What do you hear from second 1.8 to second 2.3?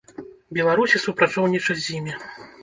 з імі.